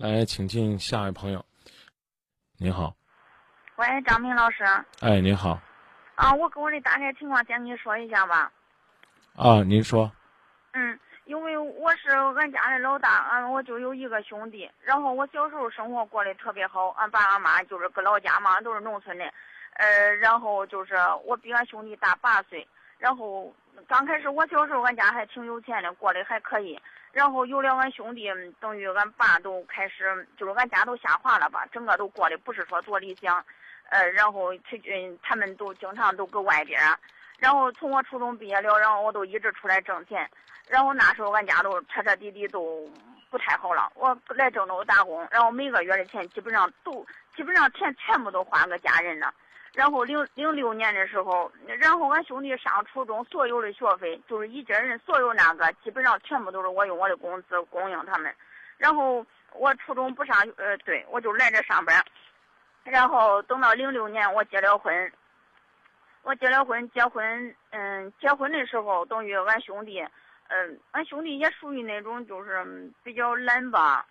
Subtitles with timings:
[0.00, 1.44] 来，请进下一位朋友。
[2.56, 2.96] 您好，
[3.76, 4.64] 喂，张明老师。
[5.02, 5.60] 哎，您好。
[6.14, 8.50] 啊，我跟我的大概情况先跟你说一下吧。
[9.36, 10.10] 啊，您说。
[10.72, 14.70] 嗯，因为我是俺家的老大，俺我就有一个兄弟。
[14.80, 19.24] 然后我小时候生活过得特别好，俺爸俺妈就是搁老家嘛，都是农村的。
[19.74, 20.94] 呃，然后就是
[21.26, 22.66] 我比俺兄弟大八岁。
[22.96, 23.54] 然后
[23.86, 26.80] 刚开始我小时候，俺家还挺有钱的，过得还可以。
[27.12, 28.30] 然后有了俺兄弟，
[28.60, 33.44] 等于俺爸都开始，就是俺家都下滑了吧，整个都过得不是说多理想。
[33.88, 36.80] 呃，然后他嗯，他们都经常都搁外边。
[37.38, 40.30] 然后从我初中毕业了，然后我都一直出来挣钱。
[40.68, 42.88] 然后那时候俺家都彻彻底底都
[43.28, 43.90] 不太好了。
[43.96, 47.04] 我来郑州打工，然后每个月的钱基本上都
[47.34, 49.34] 基本上钱全部都花给家人了。
[49.72, 58.34] 然后零零六年的时候，然后俺兄弟上初中所有的学费，就是一家人所有那个，基本上全部都是我用我的工资供应他们。
[58.78, 62.04] 然后我初中不上，呃，对我就来这上班。
[62.82, 65.12] 然后等到零六年我结了婚，
[66.22, 70.00] 我结了婚，结婚，嗯，结婚的时候等于俺兄弟，
[70.48, 74.04] 嗯，俺兄弟也属于那种就是比较懒吧。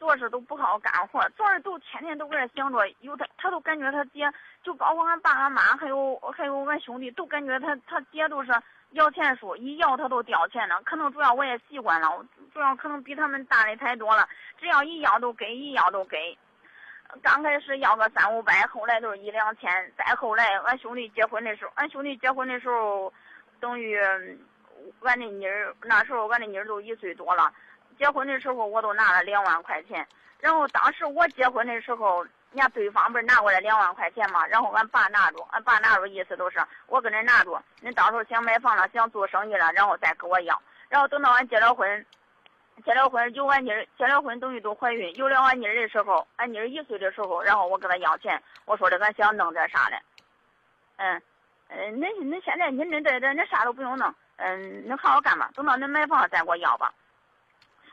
[0.00, 4.32] 做事都不好干活，做事都天天都在想着有他，他都感觉他爹，
[4.64, 8.50] 就包括俺爸俺妈，还有还有俺兄弟，都感觉他他爹都是
[8.92, 10.80] 摇钱树，一摇他都掉钱了。
[10.86, 12.08] 可能主要我也习惯了，
[12.54, 14.26] 主要可能比他们大的太多了，
[14.58, 16.36] 只要一要都给，一要都给。
[17.22, 23.12] 刚开始要个三五百，后来都是一两千，再后来俺兄弟结婚的时候，俺兄弟结婚的时候，
[23.60, 24.00] 等于
[25.02, 27.52] 俺的妮儿那时候俺的妮儿都一岁多了。
[28.00, 30.06] 结婚的时候我都拿了两万块钱，
[30.38, 40.58] 然后当时我结婚的时候，人家对方不是拿过来两万块钱嘛，然后俺爸拿着，俺爸拿着意思都是我跟恁拿着，你到时候想买房了，想做生意了，然后再给我要。
[40.88, 42.06] 然后等到俺结了婚，
[42.86, 50.00] 结了婚有俺妮儿，结了婚等于都怀孕，有了俺妮儿的时候，俺妮儿一岁的时候，然后我跟他要钱，我说的俺想弄点啥嘞，
[50.96, 51.20] 嗯，
[51.68, 56.90] 嗯，恁恁现在恁恁这这恁啥都不用弄，嗯，恁好好干吧，等到恁买房了再给我要吧。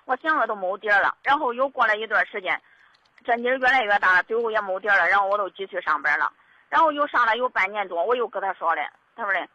[0.07, 2.59] 我想着都没底儿了，然后又过了一段时间，
[3.25, 6.31] 这妮儿越来越大了，最后也没底儿了，然后我都继续上班了，
[6.69, 9.49] 然后又上了有半年多，我又跟他说嘞，他说嘞，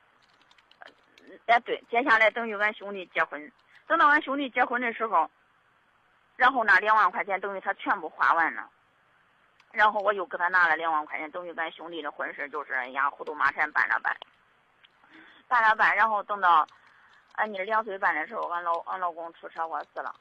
[1.47, 3.51] 哎对，接下来等于俺兄弟结婚，
[3.87, 5.31] 等到俺兄弟结婚的时候，
[6.37, 8.69] 然后那两万块钱等于他全部花完了，
[9.71, 14.15] 然后我又给他拿了两万块钱，等于俺兄弟的婚事就是哎呀糊涂马山办了办，
[15.49, 16.69] 办了办，然后等到
[17.37, 20.15] 俺妮儿两岁半的时候，俺老俺老公出车祸死了。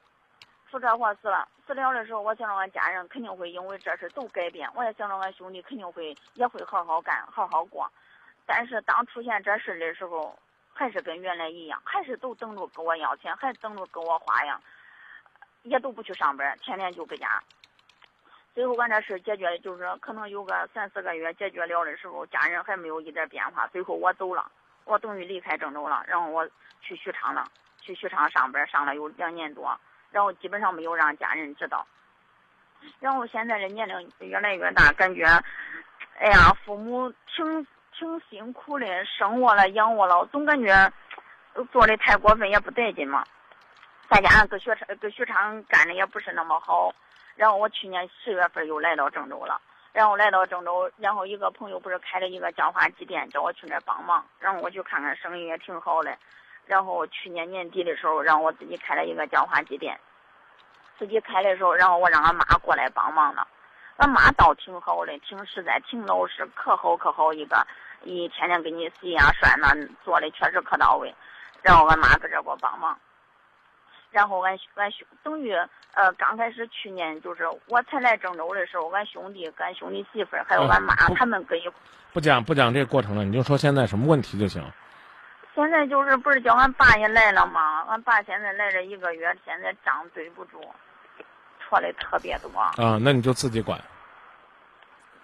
[0.72, 7.86] 出车祸死了，死了的时候，我想着俺家人肯定会因为这事都改变，我也想着俺兄弟肯定会也会好好干，好好过。
[8.46, 10.34] 但是当出现这事的时候，
[10.72, 14.58] 还是跟原来一样，还是都等着跟我要钱，还等着跟我花样，
[15.64, 17.42] 也都不去上班，天天就搁家。
[18.54, 23.66] 最后俺这事解决，就是可能有个三四个月解决了的时候，家人还没有一点变化。
[23.66, 24.50] 最后我走了，
[24.86, 26.48] 我等于离开郑州了，然后我
[26.80, 27.44] 去许昌了，
[27.82, 29.78] 去许昌上班，上了有两年多。
[30.12, 31.84] 然后基本上没有让家人知道，
[33.00, 35.24] 然后现在的年龄越来越大，感觉，
[36.18, 37.66] 哎呀，父母挺
[37.98, 40.92] 挺辛苦的，生我了养我了，总感觉
[41.72, 43.24] 做的太过分也不得劲嘛。
[44.10, 46.94] 再加上搁学昌搁许昌干的也不是那么好，
[47.34, 49.58] 然后我去年十月份又来到郑州了，
[49.92, 56.14] 然后来到郑州，然后一个朋友不是开了一个叫花鸡店，叫我去那帮忙，然后我去看看生意也挺好的。
[56.66, 59.98] 然后去年年底的时候，让我自己开了一个叫花鸡店。
[60.98, 63.46] 自己开的时候，然后我让俺妈过来帮忙了。
[63.96, 67.66] 俺妈倒挺好的，挺实在，挺老实，可好可好一个，
[68.04, 69.74] 一天天给你洗呀涮呐，
[70.04, 71.14] 做的确实可到位。
[71.60, 72.96] 然后俺妈搁这给我帮忙。
[74.10, 75.52] 然后俺俺兄等于
[75.94, 81.64] 呃刚开始去年就是我才来郑州的时候，俺兄弟、跟俺兄弟媳妇还有俺妈他们搁一
[82.12, 84.62] 不讲不讲这个过程了，你就说现在什么问题就行。
[85.54, 87.82] 现在就是不是叫俺爸也来了吗？
[87.88, 90.60] 俺爸现在来这一个月，现在账对不住，
[91.60, 92.50] 错的特别多。
[92.82, 93.78] 啊，那你就自己管。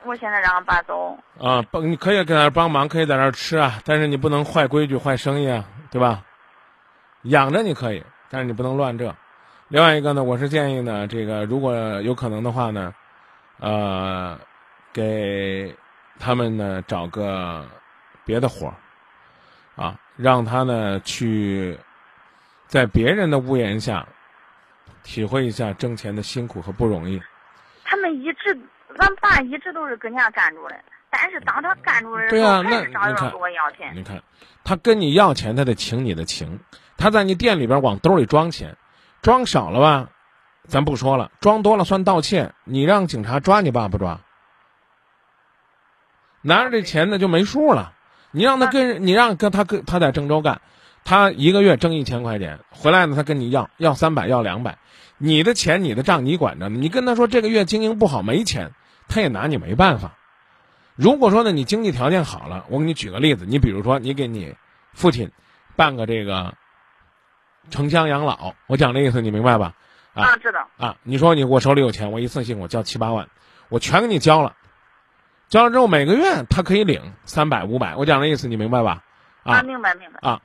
[0.04, 1.18] 我现在让俺爸走。
[1.40, 6.22] 啊，帮你可以给他帮忙，可以在那吃啊，但是你不能坏规矩、坏生意啊，对吧？
[7.22, 9.14] 养着你可以，但是你不能乱这。
[9.68, 12.94] 另外一个呢，我是建议呢，这个如果有可能的话呢，
[13.58, 14.38] 呃，
[14.92, 15.74] 给
[16.18, 17.66] 他们呢找个
[18.24, 18.74] 别的活儿。
[19.76, 21.78] 啊，让他呢去，
[22.66, 24.08] 在别人的屋檐下，
[25.04, 27.22] 体会一下挣钱的辛苦和不容易。
[27.84, 28.58] 他们一直，
[28.98, 30.74] 俺爸一直都是跟人家干着的，
[31.08, 33.92] 但是当他干着的时候，还是找人给我要钱。
[33.94, 34.20] 你看，
[34.64, 36.58] 他跟你要钱，他得请你的情；
[36.96, 38.76] 他在你店里边往兜里装钱，
[39.22, 40.10] 装少了吧，
[40.64, 44.18] 咱不说了，装多了算盗窃，你让警察抓你爸不抓？
[46.42, 47.94] 拿着这钱呢就没数了，
[48.30, 50.60] 你让他跟你让跟他跟他在郑州干，
[51.04, 54.78] 他一个月挣一千块钱，回来呢他跟你要要三百要两百，
[55.16, 58.72] 你的钱你的账你管着呢，你跟他说这个月经营不好没钱，
[59.08, 60.14] 他也拿你没办法。
[60.94, 64.54] 如果说呢你经济条件好了，我给你举个例子，你比如说你给你
[64.92, 65.30] 父亲
[65.76, 66.54] 办个这个
[67.70, 69.74] 城乡养老，我讲这意思你明白吧？
[70.14, 70.66] 啊，知道。
[70.76, 73.28] 啊，你说你我手里有钱，我一次性我交七八万，
[73.68, 74.56] 我全给你交了，
[75.48, 79.02] 交了之后每个月他可以领三百五百，我讲的意思你明白吧？
[79.44, 80.28] 啊，明白明白。
[80.28, 80.40] 啊，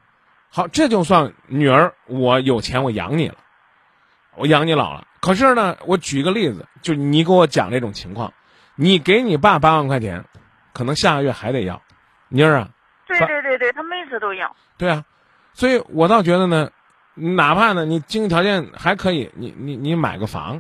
[0.50, 3.36] 好，这就算女儿我有钱我养你了，
[4.36, 5.06] 我养你老了。
[5.20, 8.34] 可是呢，我举个例子，就你给我讲这种情况，
[8.76, 10.24] 你给你爸八万块钱，
[10.74, 11.82] 可能下个月还得要，
[12.30, 12.70] 妮儿啊。
[13.08, 14.56] 对对对对，他每次都要。
[14.78, 15.04] 对啊，
[15.54, 16.70] 所以我倒觉得呢。
[17.16, 20.60] 哪怕呢，你经济条件还可以，你你你买个房，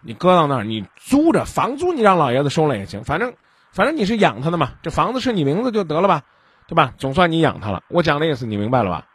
[0.00, 3.32] 你搁到那儿，你租着房租，你让老爷子收了也行，反正
[3.72, 6.22] 反正你是养他的嘛，这房子是你名字就得了吧，
[6.66, 6.92] 对吧？
[6.98, 7.82] 总算你养他了。
[7.88, 9.06] 我讲的意思你明白了吧？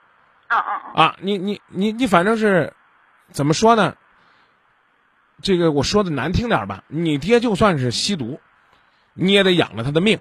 [0.48, 1.16] 啊啊啊！
[1.22, 2.74] 你你你你反正是
[3.32, 3.96] 怎么说呢？
[5.42, 8.40] 这个我说的难听点吧，你爹就算是吸毒，
[9.14, 10.20] 你也得养了他的命，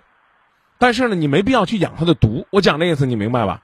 [0.78, 2.46] 但是呢，你没必要去养他的毒。
[2.50, 3.62] 我讲的意思你明白吧？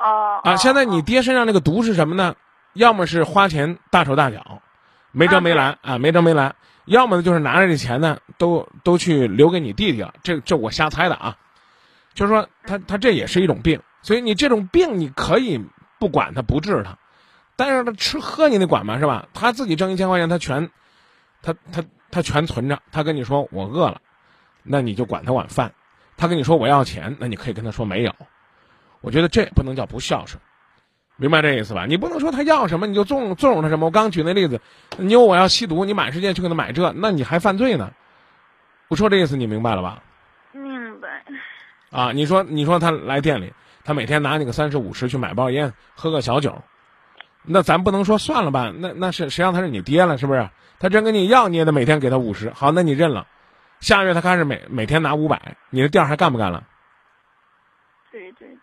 [0.00, 0.56] 哦啊！
[0.56, 2.34] 现在你爹身上那个毒是什么呢？
[2.72, 4.60] 要么是花钱大手大脚，
[5.12, 10.14] 没辙没拦啊，没辙没拦；要么呢就是拿着这钱呢，都都去留给你弟弟了。
[10.22, 11.36] 这这我瞎猜的啊，
[12.14, 15.64] 就是说他他这也是一种病，所以你这种病你可以
[15.98, 16.98] 不管他不治他，
[17.56, 19.28] 但是他吃喝你得管嘛是吧？
[19.32, 20.70] 他自己挣一千块钱，他全
[21.42, 22.82] 他他他全存着。
[22.92, 24.00] 他跟你说我饿了，
[24.62, 25.70] 那你就管他碗饭；
[26.16, 28.14] 他跟你说我要钱，那你可以跟他说没有。
[29.00, 30.40] 我觉得这也不能叫不孝顺，
[31.16, 31.86] 明白这意思吧？
[31.86, 33.86] 你不能说他要什么你就纵纵容他什么。
[33.86, 34.60] 我刚举那例子，
[34.96, 37.92] 你有我要吸毒，你满世界去给他买这，那你还犯罪呢。
[38.88, 40.02] 我说这意思你明白了吧？
[40.52, 41.08] 明白。
[41.90, 43.52] 啊，你说你说他来店里，
[43.84, 46.60] 他每天拿你个三十五十去买包烟，喝个小酒，
[47.44, 48.72] 那咱不能说算了吧？
[48.76, 50.18] 那那是谁让他是你爹了？
[50.18, 50.48] 是不是？
[50.80, 52.50] 他真跟你要，你也得每天给他五十。
[52.50, 53.26] 好，那你认了。
[53.78, 56.64] 下个月他开始每每天拿五百，你这店还干不干了？
[58.10, 58.58] 对对对。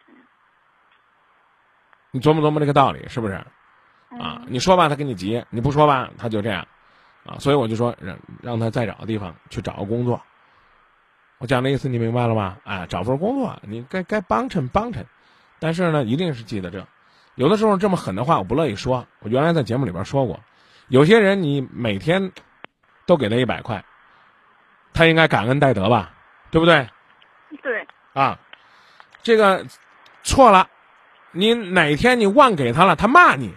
[2.11, 3.33] 你琢磨琢磨这个道理是不是？
[4.19, 6.67] 啊，你说吧，他跟你急；你不说吧，他就这样，
[7.25, 10.21] 啊，所以我就说让让他再找个地方去找个工作。
[11.37, 12.57] 我讲的意思你明白了吧？
[12.65, 15.05] 哎，找份工作，你该该帮衬帮衬，
[15.59, 16.85] 但是呢，一定是记得这，
[17.35, 19.07] 有的时候这么狠的话我不乐意说。
[19.19, 20.37] 我原来在节目里边说过，
[20.89, 22.33] 有些人你每天
[23.05, 23.81] 都给他一百块，
[24.93, 26.13] 他应该感恩戴德吧，
[26.51, 26.85] 对不对？
[27.63, 27.87] 对。
[28.11, 28.37] 啊，
[29.23, 29.65] 这个
[30.21, 30.67] 错了。
[31.31, 33.53] 你哪天你忘给他了，他骂你。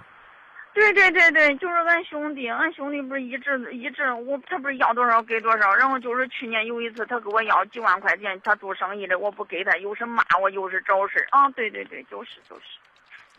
[0.73, 12.63] 对对对对，就是俺兄弟，俺兄弟不是一直一直我他不是要多少给多少，然后就是去年有一次他给我要几万块钱，他做生意的我不给他，又是骂我又是找事啊，对对对，就是就是。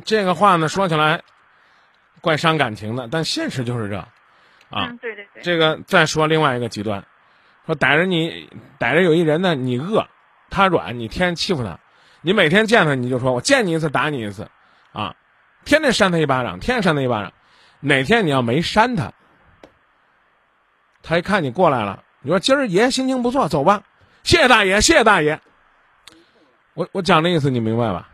[0.05, 1.21] 这个话呢说起来，
[2.21, 3.97] 怪伤感情的，但现实就是这，
[4.69, 5.43] 啊，对对对。
[5.43, 7.03] 这个再说另外一个极端，
[7.65, 8.49] 说逮着你
[8.79, 10.07] 逮着有一人呢，你饿，
[10.49, 11.77] 他软，你天天欺负他。
[12.25, 14.49] 你每天见他，你就说我见你一次打你一次，
[14.93, 15.15] 啊，
[15.63, 17.31] 天天扇他一巴掌，天天扇他一巴掌。
[17.81, 19.13] 哪天你要没扇他，
[21.03, 23.83] 他一看你过来了，你说今儿爷心情不错，走吧，
[24.23, 25.39] 谢谢大爷，谢谢大爷。
[26.73, 28.09] 我我讲的意思你明白吧？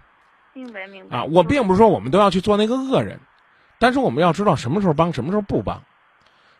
[0.52, 1.20] 明白明白。
[1.20, 3.18] 啊，我并不是说我们都要去做那个恶人，
[3.80, 5.82] 但是我们要知道什么时候帮，什么时候不帮。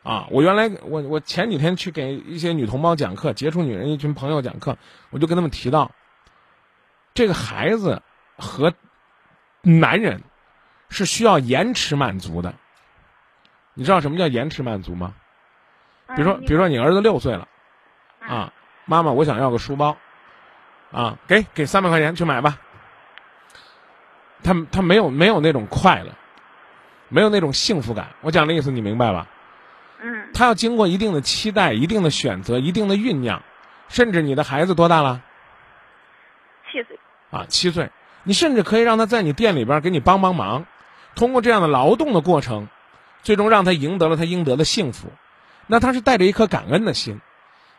[0.04, 4.78] 啊，我原来我我前几天去给一些女同胞讲课，杰出女人一群朋友讲课，
[5.10, 5.92] 我就跟他们提到。
[7.14, 8.02] 这个孩子
[8.38, 8.74] 和
[9.62, 10.24] 男人
[10.90, 12.54] 是需要延迟满足的，
[13.74, 15.14] 你知道什么叫延迟满足吗？
[16.16, 17.48] 比如说，比如说你儿子六岁了，
[18.20, 18.54] 啊，
[18.86, 19.98] 妈妈，我想要个书包，
[20.92, 22.60] 啊，给给三百块钱去买吧。
[24.44, 26.12] 他他没有没有那种快乐，
[27.10, 28.08] 没有那种幸福感。
[28.22, 29.28] 我讲的意思你明白吧？
[30.02, 30.32] 嗯。
[30.34, 33.42] 他要经过一定的期待、一定的选择、一定的酝酿，
[33.88, 35.22] 甚至你的孩子多大了？
[37.32, 37.90] 啊，七岁，
[38.24, 40.66] 你甚至可以让他在你店里边给你帮帮忙，
[41.16, 42.68] 通过这样的劳动的过程，
[43.24, 45.08] 最终让他赢得了他应得的幸福。
[45.68, 47.22] 那他是带着一颗感恩的心。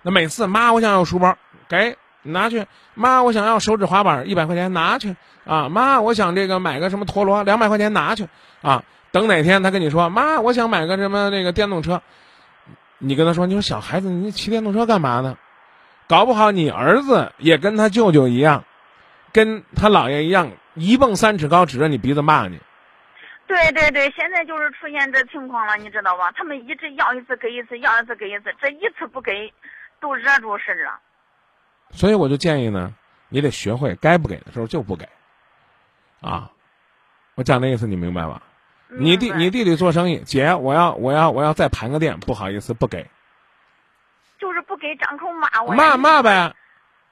[0.02, 1.37] 那每次妈，我想要书包，
[1.68, 8.28] 给拿去；妈，我想要手指滑板，一百块钱拿去啊；妈，我想这个买个什么陀螺，两百块钱拿去
[8.62, 8.82] 啊。
[9.11, 12.00] 等哪天他跟你说，妈，我想买个什么那个电动车，
[12.99, 15.37] 你跟他说，你说小孩子，你骑电动车干嘛呢？
[16.09, 18.64] 搞不好你儿子也跟他舅舅一样。
[19.33, 22.61] 跟他姥爷一样，一蹦三尺高，指着你鼻子骂你。
[23.47, 26.33] 对对对，现在就是出现这情况了，你知道吧？
[26.33, 29.53] 他们一直要一次给一次，要一次给一次，这一次不给，
[30.01, 30.99] 都惹出事了。
[31.91, 32.95] 所以我就建议呢，
[33.29, 35.07] 你得学会该不给的时候就不给，
[36.21, 36.51] 啊，
[37.35, 38.43] 我讲的意思你明白吧？
[38.89, 43.11] 你弟你弟弟做生意，姐，我要我要我要再盘个店，不好意思不给，
[44.39, 45.73] 就是不给张口骂我。
[45.75, 46.55] 骂骂呗，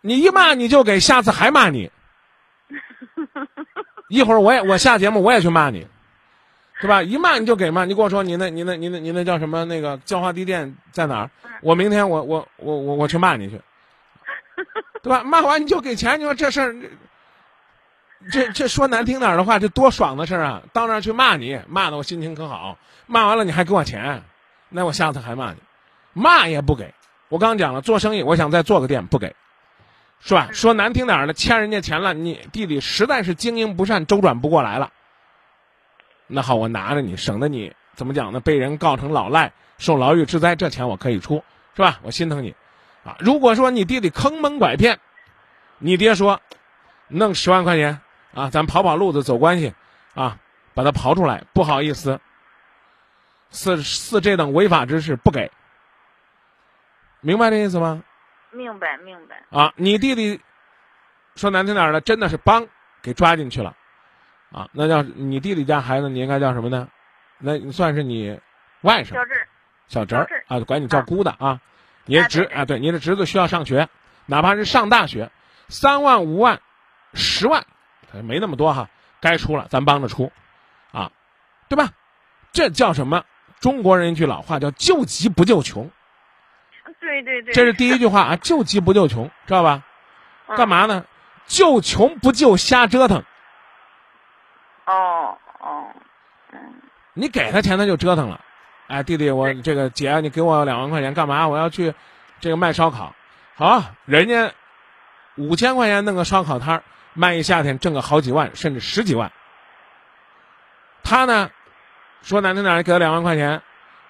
[0.00, 1.90] 你一骂你就给，下次还骂你，
[4.08, 5.86] 一会儿我也我下节目我也去骂你，
[6.80, 7.02] 对吧？
[7.02, 11.30] 一骂你就给骂，你跟我说你那你那你那你那叫什么那个叫花地店在哪儿？
[11.62, 13.60] 我明天我我我我我去骂你去，
[15.02, 15.22] 对吧？
[15.22, 16.74] 骂完你就给钱，你说这事儿，
[18.32, 20.62] 这这说难听点的话，这多爽的事儿啊！
[20.72, 24.22] 到那儿去骂你，骂的我心情可好，骂完了你还给我钱，
[24.68, 25.58] 那我下次还骂你，
[26.12, 26.92] 骂也不给。
[27.28, 29.36] 我刚讲了，做生意我想再做个店，不给，
[30.20, 30.48] 是吧？
[30.52, 34.92] 说难听点儿的，欠人家钱了，你弟弟实在是经营不善，周转不过来了。
[36.26, 38.38] 那好，我拿着你，省得你怎么讲呢？
[38.38, 41.42] 被人告成老赖，受牢狱之灾，这钱我可以出，
[41.74, 41.98] 是吧？
[42.02, 42.54] 我心疼你，
[43.02, 43.16] 啊！
[43.18, 45.00] 如果说你弟弟坑蒙拐骗，
[45.78, 46.40] 你爹说，
[47.08, 48.00] 弄十万块钱
[48.34, 49.74] 啊，咱跑跑路子，走关系，
[50.14, 50.38] 啊，
[50.74, 52.20] 把他刨出来，不好意思，
[53.50, 55.50] 四四这等违法之事不给，
[57.22, 58.04] 明白这意思吗？
[58.52, 59.42] 明白明白。
[59.50, 60.40] 啊，你弟弟
[61.36, 62.66] 说难听点儿的，真的是帮
[63.02, 63.76] 给抓进去了，
[64.52, 66.88] 啊，那叫你弟弟家孩子，你应该叫什么呢？
[67.38, 68.38] 那你算是你
[68.82, 69.48] 外甥小侄儿
[69.88, 70.14] 小侄
[70.46, 71.60] 啊，管你叫姑的啊。
[72.06, 73.88] 你的侄啊，对，你的侄子需要上学，
[74.26, 75.30] 哪怕是上大学，
[75.68, 76.60] 三万、五万、
[77.14, 77.64] 十万，
[78.24, 78.88] 没那么多哈，
[79.20, 80.32] 该出了咱帮着出，
[80.92, 81.12] 啊，
[81.68, 81.92] 对吧？
[82.52, 83.24] 这叫什么？
[83.60, 85.88] 中国人一句老话叫“救急不救穷”，
[87.22, 87.54] 对对对。
[87.54, 89.82] 这是第一句话啊，“救急不救穷”，知道吧？
[90.46, 90.68] 嗯干？
[90.68, 91.04] 嘛呢？
[91.46, 93.24] 救穷不救瞎折腾。
[94.86, 95.86] 哦哦，
[96.52, 96.58] 嗯，
[97.14, 98.40] 你给他钱，他就折腾了。
[98.88, 101.46] 哎，弟弟，我这个姐，你给我两万块钱干嘛？
[101.46, 101.94] 我要去
[102.40, 103.14] 这个卖烧烤。
[103.54, 104.52] 好，人家
[105.36, 106.82] 五千块钱弄个烧烤摊儿
[107.14, 109.30] 卖一夏天挣个好几万，甚至十几万。
[111.04, 111.50] 他呢，
[112.22, 113.62] 说难听点，给他两万块钱，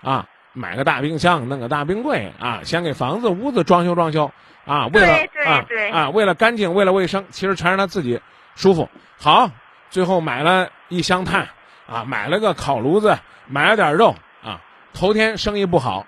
[0.03, 4.33] 啊，买个大冰箱，弄个大冰柜啊，先给房子屋子装修装修
[4.65, 5.15] 啊，为了
[5.47, 8.21] 啊对啊，为了干净，为了卫生，其实全是他自己
[8.57, 8.89] 舒服。
[9.19, 9.51] 好，
[9.91, 11.49] 最后买了一箱炭
[11.87, 14.61] 啊，买了个烤炉子，买了点肉啊。
[14.93, 16.07] 头天生意不好，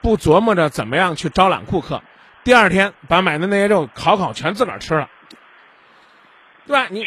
[0.00, 2.02] 不琢磨着怎么样去招揽顾客，
[2.44, 5.08] 第二天把买的那些肉烤烤全自个儿吃了，
[6.66, 6.86] 对吧？
[6.90, 7.04] 你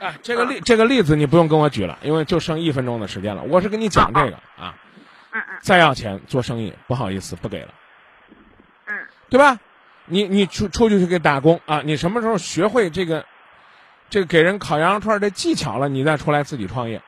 [0.00, 3.42] 啊，这个例这个例子你不用跟我举了，因为就剩一分钟的时间了。
[3.42, 4.74] 我是跟你讲这个啊，
[5.38, 7.74] 嗯嗯再要钱做生意，不好意思不给了，
[8.86, 9.58] 嗯，对吧？
[10.06, 13.26] 你你出出去去给打工啊，你什么时候学会这个
[14.08, 17.02] 这个给人烤羊肉串儿这技巧了，你再出来自己创业，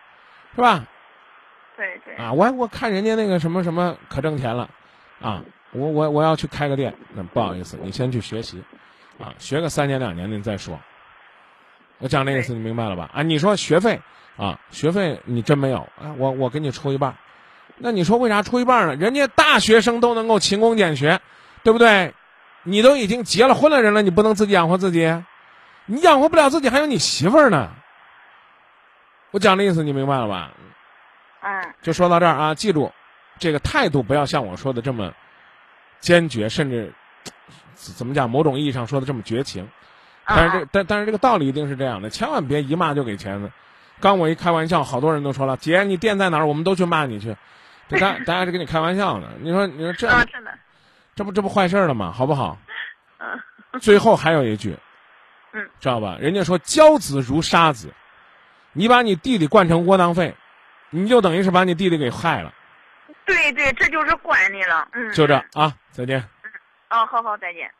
[0.55, 0.85] 是吧？
[1.77, 2.15] 对对。
[2.17, 4.69] 啊，我我看人家那个什么什么可挣钱了，
[5.23, 8.63] 啊，我我我要去开个店，那不好意思，你先去学习，
[9.19, 10.79] 啊，学个三年两年您再说。
[11.99, 13.11] 我讲这意思你明白了吧？
[13.15, 14.01] 啊，你说学费
[14.37, 17.17] 啊，学费你真没有啊，我我给你出一半儿，
[17.83, 18.95] 那你说为啥出一半呢？
[18.95, 21.21] 人家大学生都能够勤工俭学，
[21.63, 22.15] 对不对？
[22.63, 25.23] 你都已经结了婚的人了，你不能自己养活自己，
[25.87, 27.71] 你养活不了自己，还有你媳妇儿呢。
[29.31, 30.51] 我讲的意思你明白了吧？
[31.43, 32.93] 嗯就说到这儿啊，记住，
[33.39, 35.11] 这个态度不要像我说的这么
[36.01, 36.93] 坚决，甚至
[37.75, 39.67] 怎怎么讲，某种意义上说的这么绝情。
[40.27, 43.51] 但是这嗯但但是这个道理一定是这样的，千万别一骂就给钱的。
[44.01, 46.47] 刚我一开玩笑，好多人都说了，姐你店在哪儿？
[46.47, 47.35] 我们都去骂你去。
[47.91, 49.29] 这大大家是跟你开玩笑呢。
[49.41, 50.51] 你说你说这啊，真的，
[51.15, 52.13] 这不这不坏事儿了吗？
[52.13, 52.57] 好不好？
[53.19, 53.39] 嗯
[53.81, 54.77] 最后还有一句，
[55.53, 56.17] 嗯，知道吧？
[56.21, 57.93] 人家说教子如杀子，
[58.73, 60.35] 你把你弟弟惯成窝囊废，
[60.91, 62.53] 你就等于是把你弟弟给害了。
[63.25, 64.89] 对对，这就是惯你了。
[64.93, 66.19] 嗯，就这啊，再见。
[66.43, 66.51] 嗯
[66.91, 67.71] 哦，好好，再见。